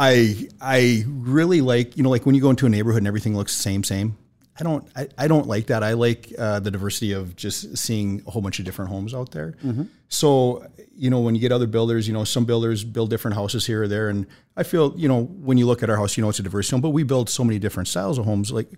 I 0.00 0.48
I 0.60 1.04
really 1.08 1.60
like 1.60 1.96
you 1.96 2.04
know 2.04 2.10
like 2.10 2.24
when 2.24 2.36
you 2.36 2.40
go 2.40 2.50
into 2.50 2.66
a 2.66 2.68
neighborhood 2.68 2.98
and 2.98 3.08
everything 3.08 3.36
looks 3.36 3.56
the 3.56 3.62
same 3.62 3.82
same. 3.82 4.16
I 4.58 4.64
don't 4.64 4.88
I, 4.96 5.08
I 5.16 5.28
don't 5.28 5.46
like 5.46 5.66
that. 5.66 5.82
I 5.82 5.92
like 5.92 6.32
uh, 6.38 6.60
the 6.60 6.70
diversity 6.70 7.12
of 7.12 7.36
just 7.36 7.76
seeing 7.76 8.22
a 8.26 8.30
whole 8.30 8.42
bunch 8.42 8.58
of 8.58 8.64
different 8.64 8.90
homes 8.90 9.14
out 9.14 9.30
there. 9.30 9.54
Mm-hmm. 9.64 9.84
So 10.08 10.66
you 10.96 11.10
know 11.10 11.20
when 11.20 11.34
you 11.34 11.40
get 11.40 11.52
other 11.52 11.66
builders, 11.66 12.08
you 12.08 12.14
know 12.14 12.24
some 12.24 12.44
builders 12.44 12.84
build 12.84 13.10
different 13.10 13.36
houses 13.36 13.66
here 13.66 13.84
or 13.84 13.88
there, 13.88 14.08
and 14.08 14.26
I 14.56 14.64
feel 14.64 14.94
you 14.96 15.08
know 15.08 15.24
when 15.24 15.58
you 15.58 15.66
look 15.66 15.82
at 15.82 15.90
our 15.90 15.96
house, 15.96 16.16
you 16.16 16.22
know 16.22 16.30
it's 16.30 16.40
a 16.40 16.42
diverse 16.42 16.70
home, 16.70 16.80
but 16.80 16.90
we 16.90 17.04
build 17.04 17.28
so 17.28 17.44
many 17.44 17.58
different 17.58 17.88
styles 17.88 18.18
of 18.18 18.24
homes. 18.24 18.50
Like 18.50 18.68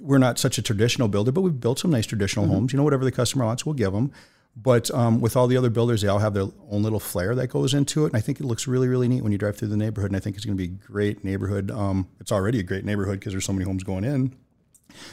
we're 0.00 0.18
not 0.18 0.38
such 0.38 0.58
a 0.58 0.62
traditional 0.62 1.08
builder, 1.08 1.32
but 1.32 1.42
we've 1.42 1.60
built 1.60 1.78
some 1.78 1.90
nice 1.90 2.06
traditional 2.06 2.46
mm-hmm. 2.46 2.54
homes. 2.54 2.72
You 2.72 2.78
know 2.78 2.84
whatever 2.84 3.04
the 3.04 3.12
customer 3.12 3.44
wants, 3.44 3.66
we'll 3.66 3.74
give 3.74 3.92
them. 3.92 4.12
But 4.60 4.90
um, 4.90 5.20
with 5.20 5.36
all 5.36 5.46
the 5.46 5.56
other 5.56 5.70
builders, 5.70 6.02
they 6.02 6.08
all 6.08 6.18
have 6.18 6.34
their 6.34 6.48
own 6.70 6.82
little 6.82 6.98
flair 6.98 7.34
that 7.36 7.48
goes 7.48 7.74
into 7.74 8.04
it, 8.04 8.08
and 8.08 8.16
I 8.16 8.20
think 8.20 8.40
it 8.40 8.44
looks 8.44 8.66
really, 8.66 8.88
really 8.88 9.06
neat 9.06 9.22
when 9.22 9.30
you 9.30 9.38
drive 9.38 9.56
through 9.56 9.68
the 9.68 9.76
neighborhood. 9.76 10.10
And 10.10 10.16
I 10.16 10.20
think 10.20 10.36
it's 10.36 10.44
going 10.44 10.56
to 10.56 10.66
be 10.66 10.72
a 10.72 10.86
great 10.86 11.22
neighborhood. 11.22 11.70
Um, 11.70 12.08
it's 12.18 12.32
already 12.32 12.58
a 12.58 12.64
great 12.64 12.84
neighborhood 12.84 13.20
because 13.20 13.32
there's 13.32 13.44
so 13.44 13.52
many 13.52 13.64
homes 13.64 13.84
going 13.84 14.04
in. 14.04 14.34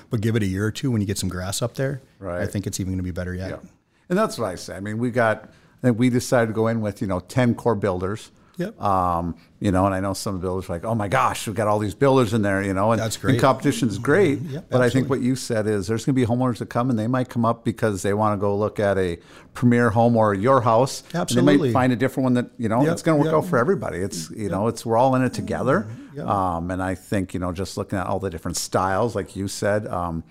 But 0.10 0.22
give 0.22 0.36
it 0.36 0.44
a 0.44 0.46
year 0.46 0.66
or 0.66 0.72
two 0.72 0.92
when 0.92 1.02
you 1.02 1.08
get 1.08 1.18
some 1.18 1.30
grass 1.30 1.62
up 1.62 1.76
there. 1.76 2.02
Right. 2.20 2.42
I 2.42 2.46
think 2.46 2.68
it's 2.68 2.80
even 2.80 2.94
going 2.94 3.00
to 3.00 3.04
be 3.04 3.12
better 3.12 3.34
yet. 3.34 3.50
Yeah. 3.50 3.70
And 4.10 4.18
that's 4.18 4.38
what 4.38 4.48
I 4.48 4.56
say. 4.56 4.76
I 4.76 4.80
mean, 4.80 4.98
we 4.98 5.12
got, 5.12 5.46
I 5.46 5.82
think 5.82 6.00
we 6.00 6.10
decided 6.10 6.48
to 6.48 6.54
go 6.54 6.68
in 6.68 6.82
with, 6.82 7.02
you 7.02 7.08
know, 7.08 7.20
10 7.20 7.56
core 7.56 7.76
builders. 7.76 8.32
Yep. 8.58 8.82
Um, 8.82 9.36
you 9.60 9.72
know, 9.72 9.86
and 9.86 9.94
I 9.94 10.00
know 10.00 10.14
some 10.14 10.40
builders 10.40 10.70
are 10.70 10.74
like, 10.74 10.84
oh 10.86 10.96
my 10.96 11.08
gosh, 11.08 11.48
we've 11.48 11.56
got 11.56 11.68
all 11.68 11.80
these 11.80 11.96
builders 11.96 12.34
in 12.34 12.42
there, 12.42 12.62
you 12.64 12.74
know, 12.74 12.92
and, 12.92 13.02
That's 13.02 13.18
great. 13.18 13.34
and 13.34 13.42
competition 13.42 13.88
is 13.90 13.98
great. 13.98 14.40
Yep, 14.42 14.66
but 14.70 14.82
absolutely. 14.82 14.86
I 14.86 14.90
think 14.90 15.10
what 15.10 15.22
you 15.22 15.36
said 15.36 15.68
is 15.68 15.88
there's 15.88 16.06
going 16.06 16.16
to 16.16 16.22
be 16.22 16.26
homeowners 16.26 16.60
that 16.60 16.70
come 16.70 16.90
and 16.90 16.98
they 16.98 17.08
might 17.08 17.30
come 17.30 17.44
up 17.46 17.66
because 17.66 18.02
they 18.02 18.14
want 18.14 18.38
to 18.38 18.42
go 18.42 18.56
look 18.56 18.80
at 18.80 18.98
a 18.98 19.18
premier 19.54 19.90
home 19.90 20.16
or 20.16 20.34
your 20.34 20.62
house. 20.62 21.04
Absolutely. 21.14 21.58
they 21.58 21.64
might 21.68 21.74
find 21.74 21.94
a 21.94 21.96
different 21.96 22.24
one 22.26 22.34
that, 22.36 22.50
you 22.58 22.70
know, 22.70 22.84
Yep, 22.84 22.92
it's 22.94 23.02
going 23.02 23.18
to 23.20 23.26
work 23.26 23.34
out 23.34 23.46
for 23.50 23.58
everybody. 23.58 23.98
It's, 24.00 24.30
you 24.32 24.50
know, 24.50 24.68
it's, 24.68 24.86
we're 24.86 24.98
all 24.98 25.16
in 25.16 25.24
it 25.24 25.34
together. 25.34 25.88
Yep. 26.16 26.26
Um, 26.26 26.72
and 26.72 26.82
I 26.82 26.96
think, 26.96 27.34
you 27.34 27.40
know, 27.40 27.52
just 27.52 27.78
looking 27.78 28.00
at 28.00 28.08
all 28.08 28.20
the 28.20 28.30
different 28.30 28.58
styles, 28.58 29.16
like 29.16 29.36
you 29.36 29.48
said, 29.48 29.88
um, 29.88 30.24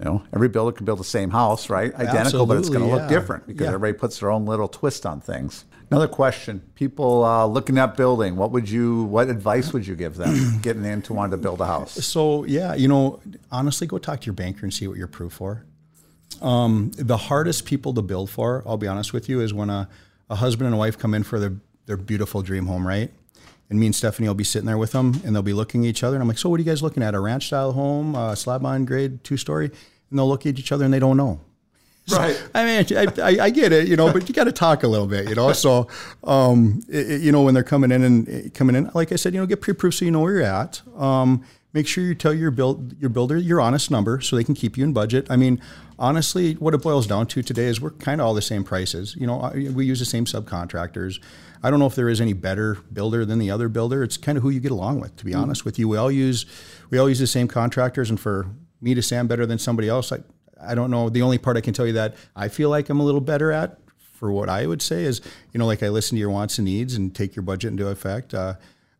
you 0.00 0.04
know, 0.04 0.22
every 0.32 0.48
builder 0.48 0.70
can 0.70 0.84
build 0.86 1.00
the 1.00 1.04
same 1.04 1.30
house, 1.30 1.68
right? 1.70 1.92
Identical, 1.94 2.46
but 2.46 2.56
it's 2.56 2.68
going 2.68 2.80
to 2.80 2.86
Absolutely, 2.86 3.00
look 3.00 3.08
different 3.08 3.46
because 3.48 3.64
Yeah. 3.66 3.74
everybody 3.74 3.98
puts 3.98 4.20
their 4.20 4.30
own 4.30 4.46
little 4.46 4.68
twist 4.68 5.04
on 5.04 5.20
things. 5.20 5.64
Another 5.90 6.08
question: 6.08 6.60
People 6.74 7.24
uh, 7.24 7.46
looking 7.46 7.78
at 7.78 7.96
building, 7.96 8.36
what 8.36 8.50
would 8.52 8.68
you, 8.68 9.04
what 9.04 9.28
advice 9.28 9.72
would 9.72 9.86
you 9.86 9.96
give 9.96 10.16
them 10.16 10.58
getting 10.62 10.84
into 10.84 11.14
wanting 11.14 11.30
to 11.32 11.36
build 11.38 11.60
a 11.60 11.66
house? 11.66 11.92
So 12.04 12.44
yeah, 12.44 12.74
you 12.74 12.88
know, 12.88 13.20
honestly, 13.50 13.86
go 13.86 13.98
talk 13.98 14.20
to 14.20 14.26
your 14.26 14.34
banker 14.34 14.60
and 14.64 14.72
see 14.72 14.86
what 14.86 14.96
you're 14.96 15.06
approved 15.06 15.34
for. 15.34 15.64
Um, 16.42 16.92
the 16.96 17.16
hardest 17.16 17.64
people 17.64 17.94
to 17.94 18.02
build 18.02 18.28
for, 18.28 18.62
I'll 18.66 18.76
be 18.76 18.86
honest 18.86 19.12
with 19.12 19.28
you, 19.28 19.40
is 19.40 19.54
when 19.54 19.70
a, 19.70 19.88
a 20.28 20.36
husband 20.36 20.66
and 20.66 20.74
a 20.74 20.78
wife 20.78 20.98
come 20.98 21.14
in 21.14 21.22
for 21.22 21.40
their 21.40 21.54
their 21.86 21.96
beautiful 21.96 22.42
dream 22.42 22.66
home, 22.66 22.86
right? 22.86 23.10
And 23.70 23.80
me 23.80 23.86
and 23.86 23.94
Stephanie 23.94 24.28
will 24.28 24.34
be 24.34 24.44
sitting 24.44 24.66
there 24.66 24.78
with 24.78 24.92
them, 24.92 25.20
and 25.24 25.34
they'll 25.34 25.42
be 25.42 25.54
looking 25.54 25.84
at 25.86 25.88
each 25.88 26.02
other, 26.02 26.16
and 26.16 26.22
I'm 26.22 26.28
like, 26.28 26.38
"So, 26.38 26.50
what 26.50 26.60
are 26.60 26.62
you 26.62 26.68
guys 26.70 26.82
looking 26.82 27.02
at? 27.02 27.14
A 27.14 27.20
ranch 27.20 27.46
style 27.46 27.72
home, 27.72 28.14
uh, 28.14 28.34
slab 28.34 28.64
on 28.64 28.84
grade, 28.84 29.24
two 29.24 29.38
story?" 29.38 29.66
And 30.10 30.18
they'll 30.18 30.28
look 30.28 30.44
at 30.44 30.58
each 30.58 30.70
other, 30.70 30.84
and 30.84 30.92
they 30.92 30.98
don't 30.98 31.16
know. 31.16 31.40
Right. 32.12 32.42
I 32.54 32.64
mean, 32.64 32.86
I, 32.96 33.06
I, 33.22 33.44
I 33.46 33.50
get 33.50 33.72
it, 33.72 33.88
you 33.88 33.96
know, 33.96 34.12
but 34.12 34.28
you 34.28 34.34
got 34.34 34.44
to 34.44 34.52
talk 34.52 34.82
a 34.82 34.88
little 34.88 35.06
bit, 35.06 35.28
you 35.28 35.34
know. 35.34 35.52
So, 35.52 35.88
um, 36.24 36.82
it- 36.88 37.20
you 37.20 37.32
know, 37.32 37.42
when 37.42 37.54
they're 37.54 37.62
coming 37.64 37.90
in 37.90 38.02
and 38.02 38.54
coming 38.54 38.76
in, 38.76 38.90
like 38.94 39.12
I 39.12 39.16
said, 39.16 39.34
you 39.34 39.40
know, 39.40 39.46
get 39.46 39.60
pre-approved 39.60 39.96
so 39.96 40.04
you 40.04 40.10
know 40.10 40.20
where 40.20 40.34
you're 40.34 40.42
at. 40.42 40.80
Um, 40.96 41.44
make 41.74 41.86
sure 41.86 42.02
you 42.02 42.14
tell 42.14 42.32
your 42.32 42.50
build 42.50 42.98
your 42.98 43.10
builder 43.10 43.36
your 43.36 43.60
honest 43.60 43.90
number 43.90 44.20
so 44.20 44.36
they 44.36 44.44
can 44.44 44.54
keep 44.54 44.76
you 44.78 44.84
in 44.84 44.92
budget. 44.92 45.26
I 45.30 45.36
mean, 45.36 45.60
honestly, 45.98 46.54
what 46.54 46.74
it 46.74 46.82
boils 46.82 47.06
down 47.06 47.26
to 47.28 47.42
today 47.42 47.66
is 47.66 47.80
we're 47.80 47.90
kind 47.90 48.20
of 48.20 48.26
all 48.26 48.34
the 48.34 48.42
same 48.42 48.64
prices. 48.64 49.14
You 49.18 49.26
know, 49.26 49.50
we 49.54 49.84
use 49.84 49.98
the 49.98 50.04
same 50.06 50.24
subcontractors. 50.24 51.20
I 51.62 51.70
don't 51.70 51.78
know 51.80 51.86
if 51.86 51.94
there 51.94 52.08
is 52.08 52.20
any 52.20 52.32
better 52.32 52.76
builder 52.92 53.24
than 53.24 53.38
the 53.38 53.50
other 53.50 53.68
builder. 53.68 54.02
It's 54.02 54.16
kind 54.16 54.38
of 54.38 54.42
who 54.44 54.50
you 54.50 54.60
get 54.60 54.70
along 54.70 55.00
with. 55.00 55.16
To 55.16 55.24
be 55.24 55.34
honest 55.34 55.64
with 55.64 55.78
you, 55.78 55.88
we 55.88 55.96
all 55.96 56.10
use 56.10 56.46
we 56.90 56.98
all 56.98 57.08
use 57.08 57.18
the 57.18 57.26
same 57.26 57.48
contractors, 57.48 58.08
and 58.10 58.18
for 58.18 58.46
me 58.80 58.94
to 58.94 59.16
I'm 59.16 59.26
better 59.26 59.44
than 59.44 59.58
somebody 59.58 59.88
else, 59.88 60.12
I 60.12 60.18
I 60.60 60.74
don't 60.74 60.90
know. 60.90 61.08
The 61.08 61.22
only 61.22 61.38
part 61.38 61.56
I 61.56 61.60
can 61.60 61.74
tell 61.74 61.86
you 61.86 61.92
that 61.94 62.14
I 62.34 62.48
feel 62.48 62.70
like 62.70 62.88
I'm 62.88 63.00
a 63.00 63.04
little 63.04 63.20
better 63.20 63.52
at 63.52 63.78
for 64.12 64.32
what 64.32 64.48
I 64.48 64.66
would 64.66 64.82
say 64.82 65.04
is, 65.04 65.20
you 65.52 65.58
know, 65.58 65.66
like 65.66 65.82
I 65.82 65.88
listen 65.88 66.16
to 66.16 66.20
your 66.20 66.30
wants 66.30 66.58
and 66.58 66.64
needs 66.64 66.94
and 66.94 67.14
take 67.14 67.36
your 67.36 67.44
budget 67.44 67.70
into 67.70 67.88
effect. 67.88 68.34
Uh, 68.34 68.54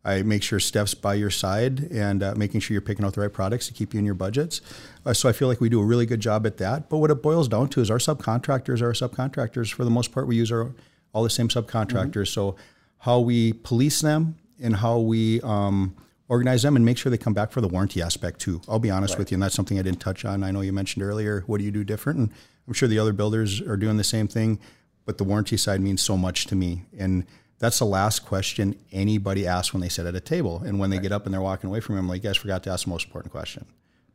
I 0.05 0.23
make 0.23 0.43
sure 0.43 0.61
Steph's 0.61 0.95
by 0.95 1.15
your 1.15 1.31
side 1.31 1.91
and 1.91 2.23
uh, 2.23 2.35
making 2.37 2.61
sure 2.61 2.73
you're 2.73 2.81
picking 2.81 3.05
out 3.05 3.15
the 3.15 3.21
right 3.21 3.33
products 3.33 3.67
to 3.67 3.75
keep 3.75 3.93
you 3.93 3.99
in 3.99 4.07
your 4.07 4.15
budgets. 4.15 4.61
Uh, 5.05 5.13
so 5.13 5.29
I 5.29 5.33
feel 5.33 5.49
like 5.49 5.61
we 5.61 5.69
do 5.69 5.81
a 5.81 5.85
really 5.85 6.07
good 6.07 6.21
job 6.21 6.47
at 6.47 6.57
that. 6.59 6.89
But 6.89 6.99
what 6.99 7.11
it 7.11 7.21
boils 7.21 7.49
down 7.49 7.69
to 7.71 7.81
is 7.81 7.91
our 7.91 7.99
subcontractors 7.99 8.81
are 8.81 8.87
our 8.87 8.93
subcontractors. 8.93 9.73
For 9.73 9.85
the 9.85 9.91
most 9.91 10.13
part, 10.13 10.27
we 10.27 10.37
use 10.37 10.53
our 10.53 10.73
all 11.13 11.25
the 11.25 11.31
same 11.31 11.49
subcontractors. 11.49 12.29
So 12.29 12.57
how 12.99 13.19
we 13.19 13.53
police 13.53 14.01
them 14.01 14.37
and 14.61 14.77
how 14.77 14.99
we 14.99 15.41
um, 15.43 15.97
organize 16.29 16.63
them 16.63 16.77
and 16.77 16.85
make 16.85 16.99
sure 16.99 17.11
they 17.11 17.19
come 17.19 17.35
back 17.35 17.51
for 17.51 17.61
the 17.61 17.69
warranty 17.69 18.03
aspect 18.03 18.41
too. 18.41 18.61
I'll 18.69 18.79
be 18.79 18.91
honest 18.91 19.19
with 19.19 19.31
you, 19.31 19.37
and 19.37 19.43
that's 19.43 19.55
something 19.55 19.79
I 19.79 19.83
didn't 19.83 20.01
touch 20.01 20.25
on. 20.25 20.43
I 20.43 20.51
know 20.51 20.61
you 20.61 20.73
mentioned 20.73 21.03
earlier. 21.03 21.43
What 21.47 21.59
do 21.59 21.65
you 21.65 21.71
do 21.71 21.85
different? 21.85 22.19
And 22.19 22.31
I'm 22.67 22.75
sure 22.75 22.89
the 22.89 22.99
other 22.99 23.13
builders 23.13 23.61
are 23.63 23.77
doing 23.77 23.97
the 23.97 24.05
same 24.05 24.29
thing, 24.29 24.61
but 25.07 25.19
the 25.19 25.25
warranty 25.25 25.57
side 25.57 25.81
means 25.81 26.03
so 26.03 26.17
much 26.17 26.47
to 26.47 26.55
me. 26.55 26.85
And 26.99 27.25
that's 27.59 27.79
the 27.79 27.87
last 27.87 28.27
question 28.27 28.77
anybody 28.93 29.47
asks 29.47 29.73
when 29.73 29.81
they 29.81 29.89
sit 29.89 30.07
at 30.07 30.15
a 30.15 30.21
table. 30.21 30.63
And 30.65 30.79
when 30.79 30.91
they 30.91 30.99
get 30.99 31.13
up 31.13 31.25
and 31.25 31.33
they're 31.33 31.41
walking 31.41 31.69
away 31.69 31.81
from 31.81 31.95
me, 31.95 32.01
I'm 32.01 32.09
like, 32.09 32.23
you 32.23 32.29
guys 32.29 32.37
forgot 32.37 32.63
to 32.65 32.71
ask 32.71 32.85
the 32.85 32.91
most 32.91 33.07
important 33.07 33.33
question. 33.33 33.67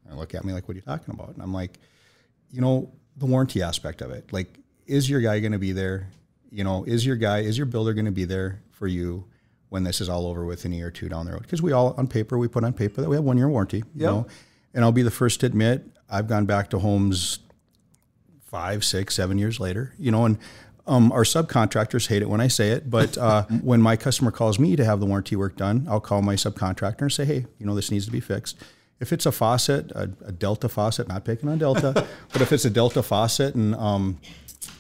And 0.04 0.14
they 0.14 0.20
look 0.20 0.36
at 0.36 0.46
me 0.46 0.54
like, 0.54 0.68
what 0.68 0.74
are 0.74 0.76
you 0.76 0.82
talking 0.82 1.14
about? 1.14 1.30
And 1.30 1.42
I'm 1.42 1.54
like, 1.54 1.80
you 2.52 2.62
know, 2.62 2.92
the 3.18 3.26
warranty 3.26 3.62
aspect 3.64 4.02
of 4.02 4.12
it. 4.12 4.32
Like, 4.32 4.60
is 4.86 5.10
your 5.10 5.20
guy 5.20 5.40
going 5.40 5.52
to 5.52 5.60
be 5.60 5.72
there? 5.72 6.10
You 6.52 6.64
know, 6.64 6.84
is 6.84 7.06
your 7.06 7.16
guy, 7.16 7.40
is 7.40 7.58
your 7.58 7.66
builder 7.66 7.94
going 7.94 8.06
to 8.06 8.12
be 8.12 8.26
there 8.26 8.62
for 8.72 8.88
you 8.88 9.26
when 9.74 9.84
this 9.84 10.00
is 10.00 10.08
all 10.08 10.28
over 10.28 10.46
with 10.46 10.66
in 10.66 10.72
a 10.72 10.76
year 10.76 10.88
or 10.88 10.92
two 10.92 11.10
down 11.10 11.26
the 11.26 11.32
road? 11.32 11.42
Because 11.42 11.64
we 11.64 11.72
all, 11.72 11.96
on 11.98 12.08
paper, 12.08 12.38
we 12.38 12.48
put 12.48 12.64
on 12.64 12.74
paper 12.74 13.02
that 13.02 13.10
we 13.10 13.16
have 13.16 13.26
one 13.26 13.40
year 13.40 13.50
warranty, 13.50 13.84
you 13.96 14.06
know? 14.06 14.28
And 14.76 14.86
I'll 14.86 14.92
be 14.92 15.02
the 15.02 15.10
first 15.12 15.40
to 15.40 15.48
admit, 15.48 15.84
I've 16.10 16.28
gone 16.28 16.46
back 16.46 16.70
to 16.70 16.80
homes 16.80 17.40
five, 18.44 18.86
six, 18.86 19.16
seven 19.16 19.40
years 19.40 19.60
later. 19.60 19.96
You 19.98 20.12
know, 20.12 20.26
and 20.26 20.38
um, 20.86 21.12
our 21.12 21.24
subcontractors 21.24 22.08
hate 22.08 22.22
it 22.22 22.30
when 22.30 22.40
I 22.40 22.50
say 22.50 22.70
it, 22.70 22.88
but 22.88 23.18
uh, 23.18 23.44
when 23.64 23.82
my 23.82 23.96
customer 23.96 24.30
calls 24.30 24.60
me 24.60 24.76
to 24.76 24.86
have 24.86 25.00
the 25.00 25.08
warranty 25.08 25.36
work 25.36 25.56
done, 25.56 25.88
I'll 25.90 26.00
call 26.00 26.22
my 26.22 26.36
subcontractor 26.36 27.02
and 27.02 27.12
say, 27.12 27.26
hey, 27.26 27.48
you 27.58 27.66
know, 27.66 27.74
this 27.74 27.90
needs 27.90 28.06
to 28.06 28.12
be 28.12 28.20
fixed. 28.20 28.58
If 29.00 29.12
it's 29.12 29.26
a 29.26 29.32
faucet, 29.32 29.92
a, 29.92 30.12
a 30.24 30.32
Delta 30.32 30.70
faucet, 30.70 31.08
not 31.08 31.26
picking 31.26 31.50
on 31.50 31.58
Delta, 31.58 31.94
but 32.32 32.42
if 32.44 32.52
it's 32.52 32.66
a 32.66 32.70
Delta 32.70 33.02
faucet 33.02 33.56
and 33.56 33.74
um, 33.74 34.20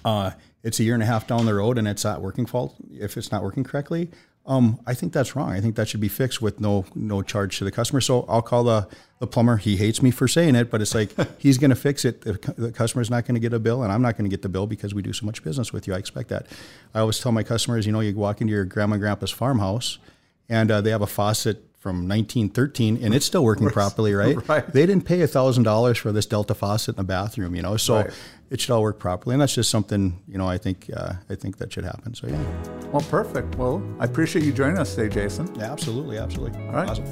uh, 0.05 0.31
it's 0.61 0.79
a 0.79 0.83
year 0.83 0.93
and 0.93 1.03
a 1.03 1.05
half 1.05 1.25
down 1.25 1.45
the 1.45 1.53
road 1.53 1.77
and 1.77 1.87
it's 1.87 2.03
not 2.03 2.21
working 2.21 2.45
fault, 2.45 2.75
if 2.91 3.17
it's 3.17 3.31
not 3.31 3.43
working 3.43 3.63
correctly, 3.63 4.11
um, 4.45 4.79
I 4.85 4.93
think 4.93 5.13
that's 5.13 5.35
wrong. 5.35 5.51
I 5.51 5.61
think 5.61 5.75
that 5.75 5.87
should 5.87 6.01
be 6.01 6.09
fixed 6.09 6.41
with 6.41 6.59
no 6.59 6.85
no 6.95 7.21
charge 7.21 7.57
to 7.59 7.63
the 7.63 7.71
customer. 7.71 8.01
So 8.01 8.25
I'll 8.27 8.41
call 8.41 8.65
the, 8.65 8.89
the 9.19 9.27
plumber. 9.27 9.55
He 9.55 9.77
hates 9.77 10.01
me 10.01 10.11
for 10.11 10.27
saying 10.27 10.55
it, 10.55 10.69
but 10.69 10.81
it's 10.81 10.93
like 10.93 11.11
he's 11.37 11.57
going 11.57 11.69
to 11.69 11.77
fix 11.77 12.03
it. 12.03 12.21
The, 12.21 12.33
the 12.57 12.71
customer's 12.71 13.09
not 13.09 13.25
going 13.25 13.35
to 13.35 13.39
get 13.39 13.53
a 13.53 13.59
bill, 13.59 13.83
and 13.83 13.91
I'm 13.91 14.01
not 14.01 14.17
going 14.17 14.25
to 14.25 14.29
get 14.29 14.41
the 14.41 14.49
bill 14.49 14.67
because 14.67 14.93
we 14.93 15.01
do 15.01 15.13
so 15.13 15.25
much 15.25 15.43
business 15.43 15.71
with 15.71 15.87
you. 15.87 15.93
I 15.93 15.97
expect 15.97 16.27
that. 16.29 16.47
I 16.93 16.99
always 16.99 17.19
tell 17.19 17.31
my 17.31 17.43
customers, 17.43 17.85
you 17.85 17.93
know, 17.93 18.01
you 18.01 18.13
walk 18.15 18.41
into 18.41 18.51
your 18.51 18.65
grandma 18.65 18.95
and 18.95 19.01
grandpa's 19.01 19.31
farmhouse, 19.31 19.97
and 20.49 20.69
uh, 20.69 20.81
they 20.81 20.89
have 20.89 21.01
a 21.01 21.07
faucet 21.07 21.63
from 21.83 22.07
1913 22.07 23.03
and 23.03 23.13
it's 23.13 23.25
still 23.25 23.43
working 23.43 23.69
properly, 23.69 24.13
right? 24.13 24.37
right. 24.47 24.65
They 24.71 24.85
didn't 24.85 25.03
pay 25.03 25.19
$1,000 25.19 25.97
for 25.97 26.13
this 26.13 26.25
Delta 26.25 26.55
faucet 26.55 26.95
in 26.95 26.95
the 26.95 27.03
bathroom, 27.03 27.55
you 27.55 27.61
know, 27.61 27.75
so 27.75 27.97
right. 27.97 28.13
it 28.49 28.61
should 28.61 28.71
all 28.71 28.81
work 28.81 28.99
properly. 28.99 29.33
And 29.33 29.41
that's 29.41 29.53
just 29.53 29.69
something, 29.69 30.17
you 30.25 30.37
know, 30.37 30.47
I 30.47 30.57
think, 30.57 30.89
uh, 30.95 31.15
I 31.29 31.35
think 31.35 31.57
that 31.57 31.73
should 31.73 31.83
happen. 31.83 32.15
So, 32.15 32.27
yeah. 32.27 32.41
Well, 32.93 33.05
perfect. 33.09 33.55
Well, 33.55 33.83
I 33.99 34.05
appreciate 34.05 34.45
you 34.45 34.53
joining 34.53 34.77
us 34.77 34.95
today, 34.95 35.13
Jason. 35.13 35.53
Yeah, 35.55 35.73
absolutely. 35.73 36.17
Absolutely. 36.19 36.57
All 36.67 36.71
right. 36.71 36.89
Awesome. 36.89 37.05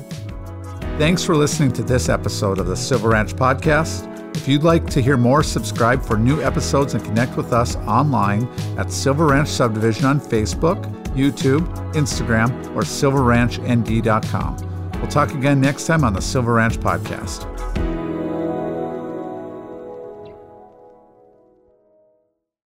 Thanks 0.97 1.21
for 1.21 1.35
listening 1.35 1.73
to 1.73 1.83
this 1.83 2.07
episode 2.07 2.57
of 2.57 2.67
the 2.67 2.77
Silver 2.77 3.09
Ranch 3.09 3.33
Podcast. 3.35 4.07
If 4.37 4.47
you'd 4.47 4.63
like 4.63 4.89
to 4.91 5.01
hear 5.01 5.17
more, 5.17 5.43
subscribe 5.43 6.01
for 6.01 6.17
new 6.17 6.41
episodes 6.41 6.93
and 6.93 7.03
connect 7.03 7.35
with 7.35 7.51
us 7.51 7.75
online 7.75 8.47
at 8.77 8.89
Silver 8.89 9.27
Ranch 9.27 9.49
Subdivision 9.49 10.05
on 10.05 10.21
Facebook 10.21 11.00
YouTube, 11.13 11.67
Instagram, 11.93 12.49
or 12.75 12.81
silverranchnd.com. 12.81 14.57
We'll 14.99 15.09
talk 15.09 15.33
again 15.33 15.59
next 15.59 15.87
time 15.87 16.03
on 16.03 16.13
the 16.13 16.21
Silver 16.21 16.53
Ranch 16.53 16.77
Podcast. 16.79 17.80